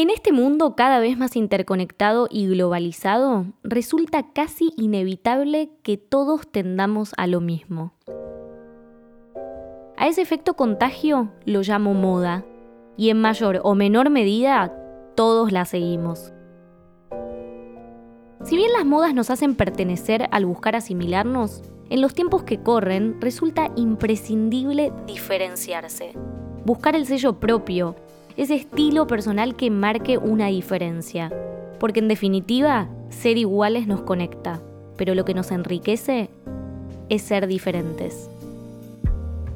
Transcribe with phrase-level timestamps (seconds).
[0.00, 7.14] En este mundo cada vez más interconectado y globalizado, resulta casi inevitable que todos tendamos
[7.16, 7.92] a lo mismo.
[9.96, 12.44] A ese efecto contagio lo llamo moda,
[12.96, 14.72] y en mayor o menor medida
[15.16, 16.32] todos la seguimos.
[18.44, 21.60] Si bien las modas nos hacen pertenecer al buscar asimilarnos,
[21.90, 26.12] en los tiempos que corren resulta imprescindible diferenciarse,
[26.64, 27.96] buscar el sello propio,
[28.38, 31.30] ese estilo personal que marque una diferencia.
[31.80, 34.62] Porque en definitiva, ser iguales nos conecta,
[34.96, 36.30] pero lo que nos enriquece
[37.08, 38.30] es ser diferentes.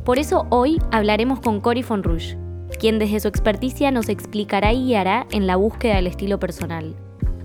[0.05, 2.37] Por eso hoy hablaremos con Cory von Rouge,
[2.81, 6.97] quien desde su experticia nos explicará y guiará en la búsqueda del estilo personal,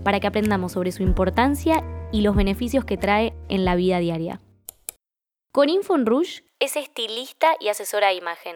[0.04, 4.42] para que aprendamos sobre su importancia y los beneficios que trae en la vida diaria.
[5.52, 8.56] Corinne von Rouge es estilista y asesora de imagen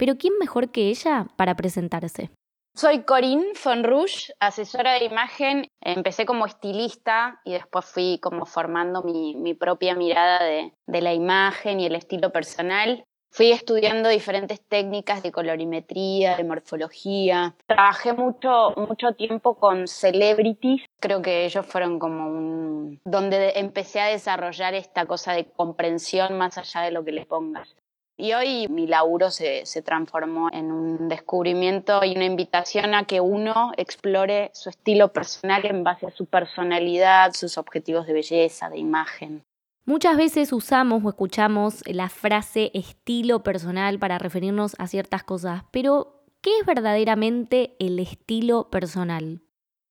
[0.00, 2.30] pero ¿quién mejor que ella para presentarse?
[2.74, 5.66] Soy Corinne von Rouge, asesora de imagen.
[5.82, 11.80] Empecé como estilista y después fui como formando mi, propia mirada de, de, la imagen
[11.80, 13.04] y el estilo personal.
[13.30, 17.54] Fui estudiando diferentes técnicas de colorimetría, de morfología.
[17.66, 20.82] Trabajé mucho, mucho tiempo con celebrities.
[20.98, 23.00] Creo que ellos fueron como un...
[23.04, 27.76] donde empecé a desarrollar esta cosa de comprensión más allá de lo que le pongas.
[28.20, 33.22] Y hoy mi laburo se, se, transformó en un descubrimiento y una invitación a que
[33.22, 38.76] uno explore su estilo personal en base a su personalidad, sus objetivos de belleza, de
[38.76, 39.42] imagen.
[39.86, 46.22] Muchas veces usamos o escuchamos la frase estilo personal para referirnos a ciertas cosas, pero
[46.42, 49.40] ¿qué es verdaderamente el estilo personal?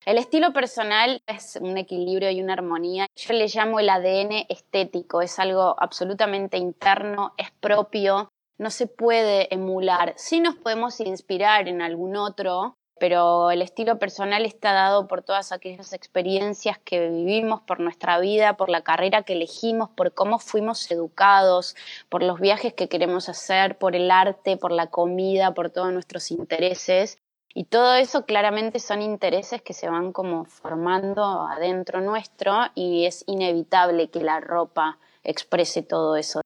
[0.06, 3.08] El estilo personal es un equilibrio y una armonía.
[3.16, 9.54] Yo le llamo el ADN estético, es algo absolutamente interno, es propio, no se puede
[9.54, 10.14] emular.
[10.16, 15.52] Sí nos podemos inspirar en algún otro, pero el estilo personal está dado por todas
[15.52, 20.90] aquellas experiencias que vivimos, por nuestra vida, por la carrera que elegimos, por cómo fuimos
[20.92, 21.76] educados,
[22.08, 26.32] por los viajes que queremos hacer, por el arte, por la comida, por todos nuestros
[26.32, 27.18] intereses.
[27.54, 33.24] Y todo eso claramente son intereses que se van como formando adentro nuestro y es
[33.28, 36.42] inevitable que la ropa exprese todo eso.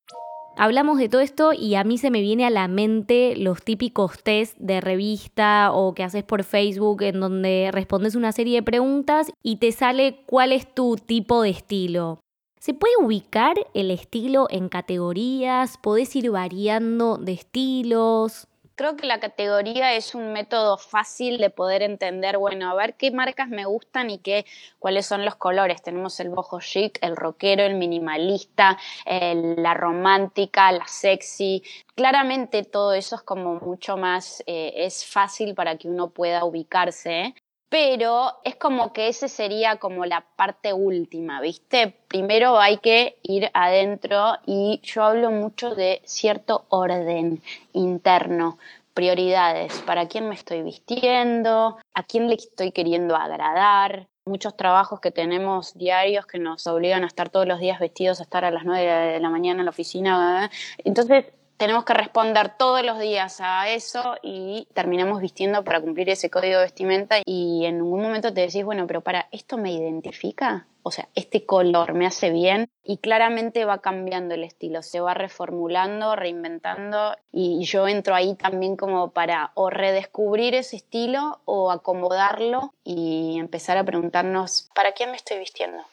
[0.56, 4.22] Hablamos de todo esto y a mí se me viene a la mente los típicos
[4.22, 9.32] test de revista o que haces por Facebook en donde respondes una serie de preguntas
[9.42, 12.20] y te sale cuál es tu tipo de estilo.
[12.60, 15.78] ¿Se puede ubicar el estilo en categorías?
[15.82, 18.48] ¿Podés ir variando de estilos?
[18.76, 23.12] Creo que la categoría es un método fácil de poder entender, bueno, a ver qué
[23.12, 24.46] marcas me gustan y qué,
[24.80, 25.84] cuáles son los colores.
[25.84, 31.62] Tenemos el boho chic, el rockero, el minimalista, la romántica, la sexy.
[31.96, 37.36] Claramente todo eso es como mucho más, eh, es fácil para que uno pueda ubicarse
[37.74, 41.98] pero es como que ese sería como la parte última, ¿viste?
[42.08, 47.42] Primero hay que ir adentro y yo hablo mucho de cierto orden
[47.74, 48.60] interno,
[48.94, 54.06] prioridades, para quién me estoy vistiendo, a quién le estoy queriendo agradar.
[54.28, 58.24] Muchos trabajos que tenemos diarios que nos obligan a estar todos los días vestidos, a
[58.24, 60.52] estar a las 9 de la mañana en la oficina.
[60.78, 61.26] Entonces,
[61.58, 66.58] tenemos que responder todos los días a eso y terminamos vistiendo para cumplir ese código
[66.58, 70.68] de vestimenta y en un momento te decís, bueno, pero para, ¿esto me identifica?
[70.86, 75.14] O sea, este color me hace bien y claramente va cambiando el estilo, se va
[75.14, 82.74] reformulando, reinventando y yo entro ahí también como para o redescubrir ese estilo o acomodarlo
[82.84, 85.84] y empezar a preguntarnos, ¿para quién me estoy vistiendo?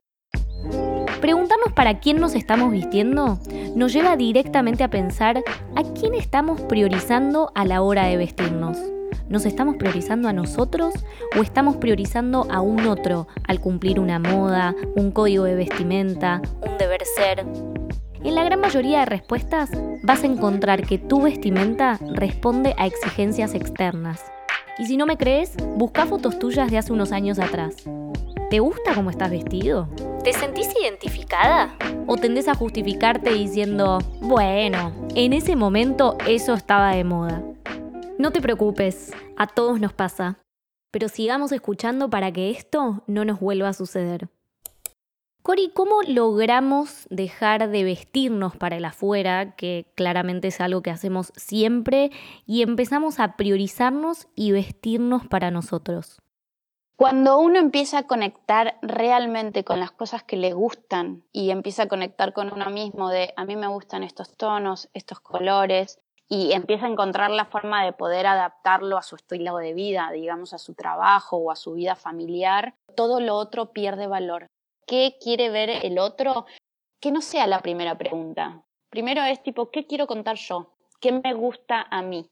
[1.21, 3.39] Preguntarnos para quién nos estamos vistiendo
[3.75, 5.43] nos lleva directamente a pensar
[5.77, 8.77] a quién estamos priorizando a la hora de vestirnos.
[9.29, 10.93] ¿Nos estamos priorizando a nosotros
[11.39, 16.79] o estamos priorizando a un otro al cumplir una moda, un código de vestimenta, un
[16.79, 17.47] deber ser?
[18.23, 19.71] En la gran mayoría de respuestas
[20.03, 24.21] vas a encontrar que tu vestimenta responde a exigencias externas.
[24.79, 27.77] Y si no me crees, busca fotos tuyas de hace unos años atrás.
[28.51, 29.89] ¿Te gusta cómo estás vestido?
[30.25, 31.77] ¿Te sentís identificada?
[32.09, 37.45] ¿O tendés a justificarte diciendo, bueno, en ese momento eso estaba de moda?
[38.19, 40.41] No te preocupes, a todos nos pasa,
[40.91, 44.29] pero sigamos escuchando para que esto no nos vuelva a suceder.
[45.43, 51.33] Cori, ¿cómo logramos dejar de vestirnos para el afuera, que claramente es algo que hacemos
[51.37, 52.11] siempre,
[52.47, 56.21] y empezamos a priorizarnos y vestirnos para nosotros?
[57.01, 61.89] Cuando uno empieza a conectar realmente con las cosas que le gustan y empieza a
[61.89, 65.99] conectar con uno mismo de a mí me gustan estos tonos, estos colores,
[66.29, 70.53] y empieza a encontrar la forma de poder adaptarlo a su estilo de vida, digamos,
[70.53, 74.49] a su trabajo o a su vida familiar, todo lo otro pierde valor.
[74.87, 76.45] ¿Qué quiere ver el otro?
[77.01, 78.63] Que no sea la primera pregunta.
[78.91, 80.75] Primero es tipo, ¿qué quiero contar yo?
[81.01, 82.29] ¿Qué me gusta a mí?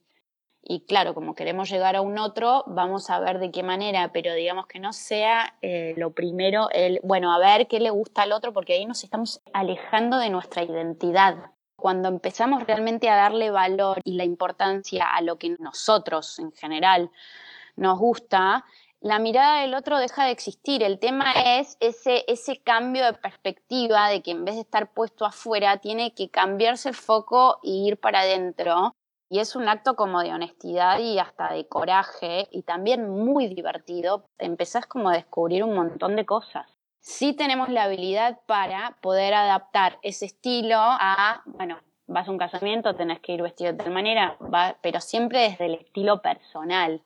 [0.62, 4.34] Y claro, como queremos llegar a un otro, vamos a ver de qué manera, pero
[4.34, 8.32] digamos que no sea eh, lo primero el, bueno, a ver qué le gusta al
[8.32, 11.52] otro, porque ahí nos estamos alejando de nuestra identidad.
[11.76, 17.10] Cuando empezamos realmente a darle valor y la importancia a lo que nosotros en general
[17.76, 18.64] nos gusta,
[19.00, 20.82] la mirada del otro deja de existir.
[20.82, 25.24] El tema es ese, ese cambio de perspectiva de que en vez de estar puesto
[25.24, 28.96] afuera, tiene que cambiarse el foco e ir para adentro.
[29.30, 34.24] Y es un acto como de honestidad y hasta de coraje y también muy divertido.
[34.38, 36.66] Empezás como a descubrir un montón de cosas.
[37.00, 42.96] Sí tenemos la habilidad para poder adaptar ese estilo a, bueno, vas a un casamiento,
[42.96, 44.36] tenés que ir vestido de tal manera,
[44.82, 47.02] pero siempre desde el estilo personal.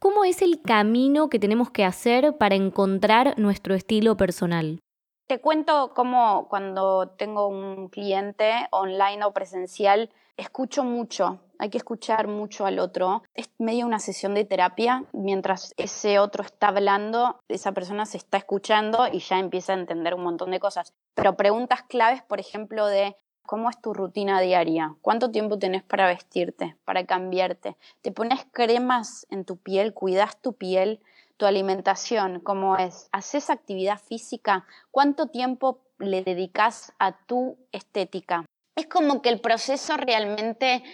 [0.00, 4.80] ¿Cómo es el camino que tenemos que hacer para encontrar nuestro estilo personal?
[5.26, 12.28] Te cuento cómo cuando tengo un cliente online o presencial, escucho mucho, hay que escuchar
[12.28, 13.22] mucho al otro.
[13.34, 18.38] Es medio una sesión de terapia, mientras ese otro está hablando, esa persona se está
[18.38, 20.94] escuchando y ya empieza a entender un montón de cosas.
[21.14, 23.16] Pero preguntas claves, por ejemplo, de
[23.48, 24.94] ¿Cómo es tu rutina diaria?
[25.00, 27.78] ¿Cuánto tiempo tenés para vestirte, para cambiarte?
[28.02, 29.94] ¿Te pones cremas en tu piel?
[29.94, 31.00] ¿Cuidas tu piel?
[31.38, 32.40] ¿Tu alimentación?
[32.40, 33.08] ¿Cómo es?
[33.10, 34.66] ¿Haces actividad física?
[34.90, 38.44] ¿Cuánto tiempo le dedicas a tu estética?
[38.78, 40.84] Es como que el proceso realmente,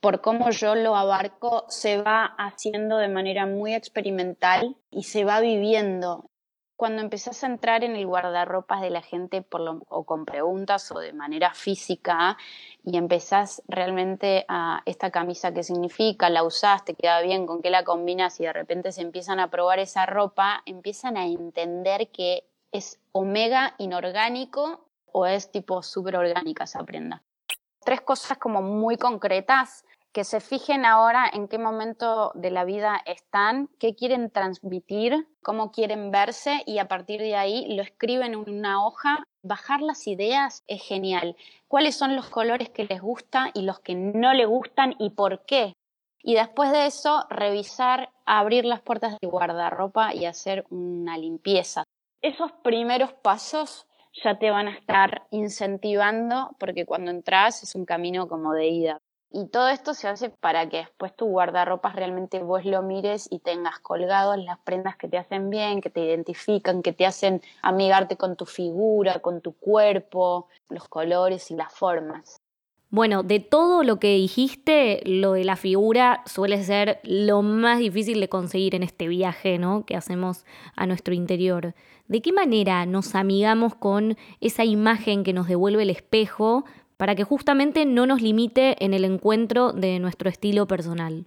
[0.00, 5.40] por cómo yo lo abarco, se va haciendo de manera muy experimental y se va
[5.40, 6.30] viviendo
[6.76, 11.12] cuando empezás a entrar en el guardarropas de la gente o con preguntas o de
[11.12, 12.38] manera física
[12.82, 17.68] y empezás realmente a esta camisa qué significa, la usás, te queda bien, con qué
[17.68, 22.44] la combinas y de repente se empiezan a probar esa ropa, empiezan a entender que
[22.72, 27.22] es omega inorgánico o es tipo súper orgánica esa prenda.
[27.86, 33.00] Tres cosas como muy concretas que se fijen ahora en qué momento de la vida
[33.06, 38.38] están, qué quieren transmitir, cómo quieren verse y a partir de ahí lo escriben en
[38.40, 39.22] una hoja.
[39.44, 41.36] Bajar las ideas es genial.
[41.68, 45.46] ¿Cuáles son los colores que les gustan y los que no les gustan y por
[45.46, 45.76] qué?
[46.24, 51.84] Y después de eso, revisar, abrir las puertas de guardarropa y hacer una limpieza.
[52.20, 53.86] Esos primeros pasos
[54.22, 59.00] ya te van a estar incentivando porque cuando entras es un camino como de ida.
[59.30, 63.40] Y todo esto se hace para que después tu guardarropas realmente vos lo mires y
[63.40, 68.16] tengas colgados las prendas que te hacen bien, que te identifican, que te hacen amigarte
[68.16, 72.40] con tu figura, con tu cuerpo, los colores y las formas.
[72.88, 78.20] Bueno, de todo lo que dijiste, lo de la figura suele ser lo más difícil
[78.20, 79.84] de conseguir en este viaje, ¿no?
[79.84, 80.44] Que hacemos
[80.76, 81.74] a nuestro interior.
[82.06, 86.64] ¿De qué manera nos amigamos con esa imagen que nos devuelve el espejo
[86.96, 91.26] para que justamente no nos limite en el encuentro de nuestro estilo personal.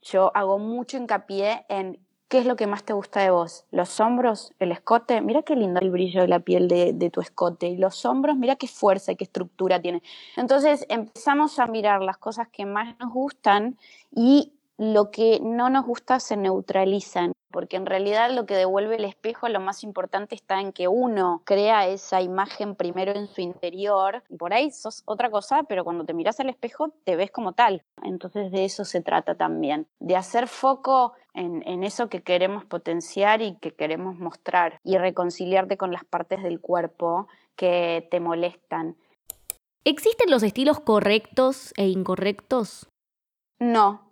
[0.00, 2.01] Yo hago mucho hincapié en
[2.32, 3.66] qué es lo que más te gusta de vos.
[3.70, 7.20] Los hombros, el escote, mira qué lindo el brillo de la piel de, de tu
[7.20, 7.68] escote.
[7.68, 10.02] Y los hombros, mira qué fuerza y qué estructura tiene.
[10.38, 13.76] Entonces empezamos a mirar las cosas que más nos gustan
[14.10, 19.04] y lo que no nos gusta se neutralizan, porque en realidad lo que devuelve el
[19.04, 24.24] espejo, lo más importante está en que uno crea esa imagen primero en su interior,
[24.28, 27.52] y por ahí sos otra cosa, pero cuando te miras al espejo te ves como
[27.52, 27.84] tal.
[28.02, 33.40] Entonces de eso se trata también, de hacer foco en, en eso que queremos potenciar
[33.40, 38.96] y que queremos mostrar, y reconciliarte con las partes del cuerpo que te molestan.
[39.84, 42.88] ¿Existen los estilos correctos e incorrectos?
[43.60, 44.11] No,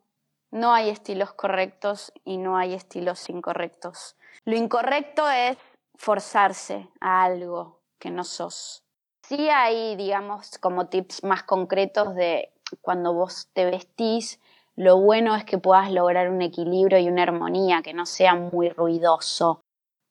[0.50, 4.16] no hay estilos correctos y no hay estilos incorrectos.
[4.44, 5.56] Lo incorrecto es
[5.96, 8.82] forzarse a algo que no sos.
[9.26, 14.40] Sí hay, digamos, como tips más concretos de cuando vos te vestís,
[14.76, 18.70] lo bueno es que puedas lograr un equilibrio y una armonía, que no sea muy
[18.70, 19.60] ruidoso.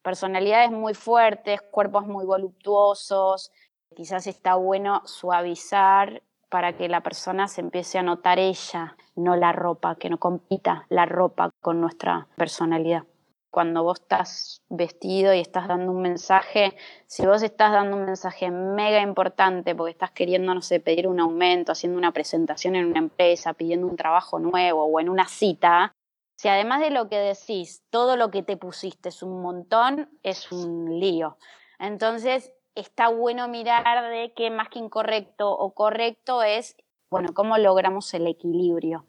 [0.02, 3.50] Personalidades muy fuertes, cuerpos muy voluptuosos,
[3.94, 9.52] quizás está bueno suavizar para que la persona se empiece a notar ella, no la
[9.52, 13.04] ropa, que no compita la ropa con nuestra personalidad.
[13.50, 16.76] Cuando vos estás vestido y estás dando un mensaje,
[17.06, 21.72] si vos estás dando un mensaje mega importante porque estás queriendo, no pedir un aumento,
[21.72, 25.92] haciendo una presentación en una empresa, pidiendo un trabajo nuevo o en una cita,
[26.36, 30.50] si además de lo que decís, todo lo que te pusiste es un montón, es
[30.52, 31.36] un lío.
[31.78, 36.76] Entonces, está bueno mirar de que más que incorrecto o correcto es
[37.10, 39.04] Bueno, ¿cómo logramos el equilibrio?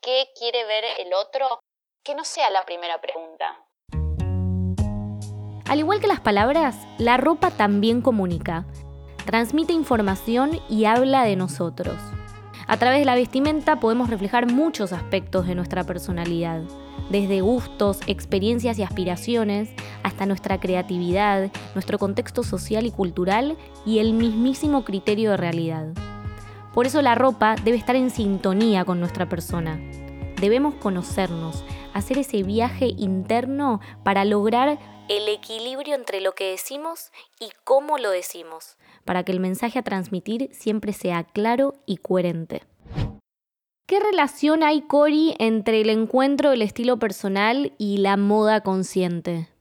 [0.00, 1.60] ¿Qué quiere ver el otro?
[2.02, 3.64] Que no sea la primera pregunta.
[5.68, 8.64] Al igual que las palabras, la ropa también comunica.
[9.26, 11.96] Transmite información y habla de nosotros.
[12.66, 16.62] A través de la vestimenta podemos reflejar muchos aspectos de nuestra personalidad,
[17.10, 19.70] desde gustos, experiencias y aspiraciones,
[20.02, 23.56] hasta nuestra creatividad, nuestro contexto social y cultural
[23.86, 25.88] y el mismísimo criterio de realidad.
[26.74, 29.78] Por eso la ropa debe estar en sintonía con nuestra persona.
[30.40, 34.78] Debemos conocernos, hacer ese viaje interno para lograr
[35.08, 39.82] el equilibrio entre lo que decimos y cómo lo decimos, para que el mensaje a
[39.82, 42.62] transmitir siempre sea claro y coherente.
[43.86, 49.51] ¿Qué relación hay, Cori, entre el encuentro del estilo personal y la moda consciente?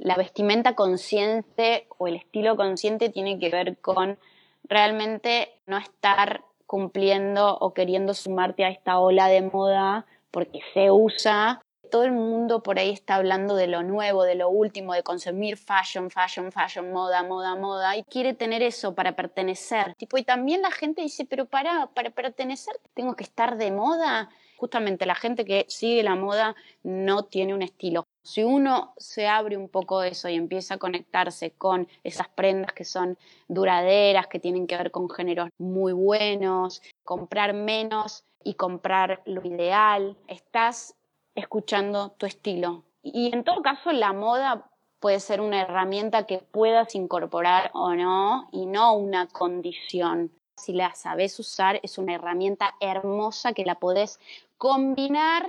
[0.00, 4.18] La vestimenta consciente o el estilo consciente tiene que ver con
[4.64, 11.60] realmente no estar cumpliendo o queriendo sumarte a esta ola de moda porque se usa
[11.90, 15.58] todo el mundo por ahí está hablando de lo nuevo, de lo último, de consumir
[15.58, 19.94] fashion, fashion, fashion, moda, moda, moda, y quiere tener eso para pertenecer.
[19.96, 24.30] Tipo, y también la gente dice, pero para, para pertenecer tengo que estar de moda.
[24.60, 28.04] Justamente la gente que sigue la moda no tiene un estilo.
[28.22, 32.84] Si uno se abre un poco eso y empieza a conectarse con esas prendas que
[32.84, 33.16] son
[33.48, 40.18] duraderas, que tienen que ver con géneros muy buenos, comprar menos y comprar lo ideal,
[40.28, 40.94] estás
[41.34, 42.84] escuchando tu estilo.
[43.02, 48.46] Y en todo caso, la moda puede ser una herramienta que puedas incorporar o no,
[48.52, 50.30] y no una condición.
[50.60, 54.20] Si la sabes usar, es una herramienta hermosa que la podés
[54.58, 55.48] combinar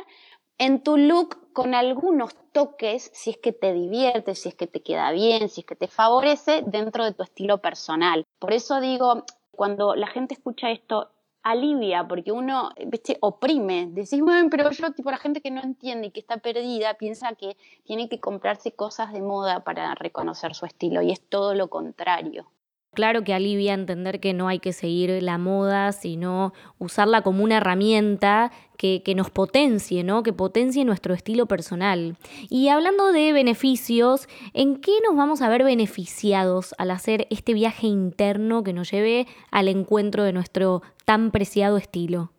[0.58, 4.82] en tu look con algunos toques, si es que te divierte, si es que te
[4.82, 8.26] queda bien, si es que te favorece dentro de tu estilo personal.
[8.40, 11.10] Por eso digo, cuando la gente escucha esto,
[11.44, 13.88] alivia, porque uno, viste, oprime.
[13.90, 17.34] Decís, bueno, pero yo, tipo, la gente que no entiende y que está perdida, piensa
[17.34, 21.70] que tiene que comprarse cosas de moda para reconocer su estilo, y es todo lo
[21.70, 22.48] contrario.
[22.94, 27.58] Claro que alivia entender que no hay que seguir la moda, sino usarla como una
[27.58, 30.24] herramienta que, nos potencie, ¿no?
[30.24, 32.18] Que potencie nuestro estilo personal.
[32.50, 37.88] Y hablando de beneficios, ¿en qué nos vamos a ver beneficiados al hacer este viaje
[37.88, 42.34] interno que nos lleve al encuentro de nuestro tan preciado estilo?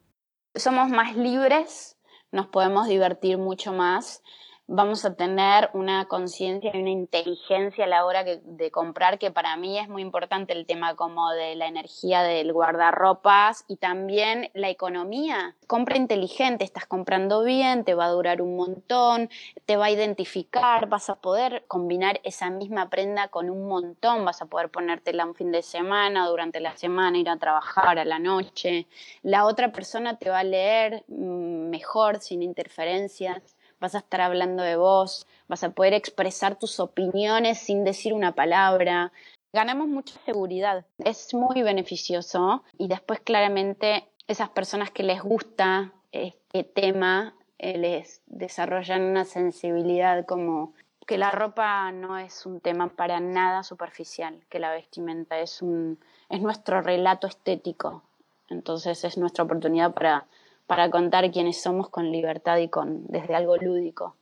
[0.54, 1.97] Somos más libres,
[2.30, 4.23] nos podemos divertir mucho más
[4.66, 9.57] vamos a tener una conciencia y una inteligencia a la hora de comprar, que para
[9.57, 14.71] mí es muy importante el tema como de la energía del guardarropas y también la
[14.71, 15.57] economía.
[15.66, 19.31] Compra inteligente, estás comprando bien, te va a durar un montón,
[19.66, 24.42] te va a identificar, vas a poder combinar esa misma prenda con un montón, vas
[24.42, 28.19] a poder ponértela un fin de semana, durante la semana, ir a trabajar a la
[28.19, 28.87] noche.
[29.23, 34.62] La otra persona te va a leer mm, mejor, sin interferencias vas a estar hablando
[34.62, 39.12] de vos, vas a poder expresar tus opiniones sin decir una palabra.
[39.52, 46.62] Ganamos mucha seguridad, es muy beneficioso y después claramente esas personas que les gusta este
[46.62, 50.74] tema eh, les desarrollan una sensibilidad como
[51.04, 55.98] que la ropa no es un tema para nada superficial, que la vestimenta es un
[56.30, 58.04] es nuestro relato estético.
[58.48, 60.26] Entonces es nuestra oportunidad para
[60.66, 64.16] para contar quiénes somos con libertad y con desde algo lúdico.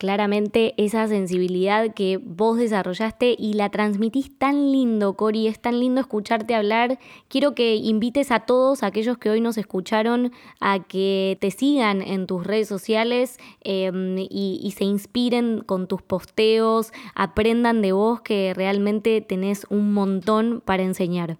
[0.00, 6.00] Claramente esa sensibilidad que vos desarrollaste y la transmitís tan lindo, Cori, es tan lindo
[6.00, 6.98] escucharte hablar.
[7.28, 12.26] Quiero que invites a todos aquellos que hoy nos escucharon a que te sigan en
[12.26, 18.54] tus redes sociales em, y, y se inspiren con tus posteos, aprendan de vos que
[18.54, 21.36] realmente tenés un montón para enseñar.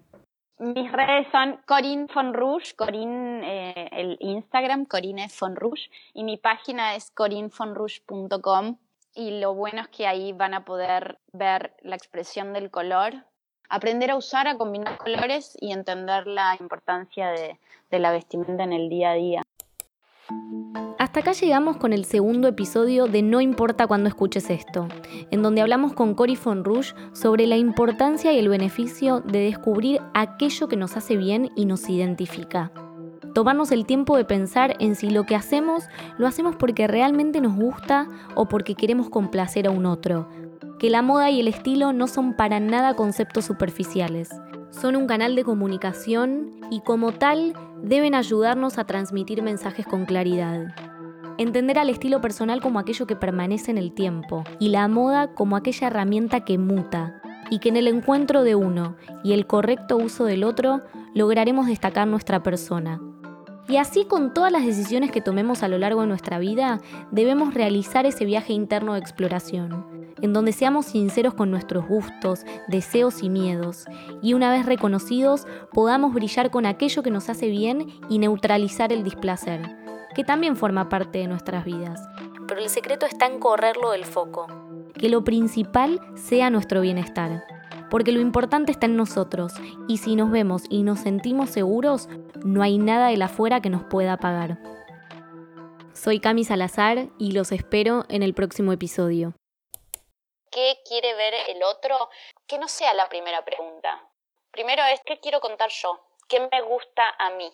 [0.60, 5.56] Mis redes son Corinne von Rouge, Corinne, eh, el Instagram, Corinne von
[6.14, 8.76] y mi página es corinnefonrouge.com.
[9.14, 13.24] Y lo bueno es que ahí van a poder ver la expresión del color,
[13.68, 18.88] aprender a usar, a combinar colores y entender la importancia de la vestimenta en el
[18.88, 19.42] día a día.
[20.98, 24.86] Hasta acá llegamos con el segundo episodio de No importa cuando escuches esto,
[25.30, 26.62] en donde hablamos con Cory von
[27.14, 31.88] sobre la importancia y el beneficio de descubrir aquello que nos hace bien y nos
[31.88, 32.70] identifica.
[33.34, 35.84] Tomarnos el tiempo de pensar en si lo que hacemos
[36.18, 40.28] lo hacemos porque realmente nos gusta o porque queremos complacer a un otro.
[40.78, 44.30] Que la moda y el estilo no son para nada conceptos superficiales.
[44.70, 50.74] Son un canal de comunicación y como tal deben ayudarnos a transmitir mensajes con claridad.
[51.38, 55.56] Entender al estilo personal como aquello que permanece en el tiempo y la moda como
[55.56, 57.20] aquella herramienta que muta,
[57.50, 60.80] y que en el encuentro de uno y el correcto uso del otro
[61.14, 63.00] lograremos destacar nuestra persona.
[63.70, 66.80] Y así con todas las decisiones que tomemos a lo largo de nuestra vida,
[67.12, 69.86] debemos realizar ese viaje interno de exploración,
[70.20, 73.84] en donde seamos sinceros con nuestros gustos, deseos y miedos,
[74.22, 79.04] y una vez reconocidos podamos brillar con aquello que nos hace bien y neutralizar el
[79.04, 79.60] displacer,
[80.16, 82.00] que también forma parte de nuestras vidas.
[82.48, 84.48] Pero el secreto está en correrlo del foco,
[84.98, 87.44] que lo principal sea nuestro bienestar
[87.90, 89.52] porque lo importante está en nosotros
[89.88, 92.08] y si nos vemos y nos sentimos seguros,
[92.44, 94.58] no hay nada de la afuera que nos pueda apagar.
[95.92, 99.34] Soy Cami Salazar y los espero en el próximo episodio.
[100.50, 102.08] ¿Qué quiere ver el otro?
[102.46, 104.08] Que no sea la primera pregunta.
[104.50, 106.00] Primero es, ¿qué quiero contar yo?
[106.28, 107.52] ¿Qué me gusta a mí?